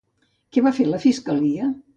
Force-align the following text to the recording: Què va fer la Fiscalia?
Què 0.55 0.63
va 0.69 0.73
fer 0.79 0.87
la 0.89 1.03
Fiscalia? 1.05 1.73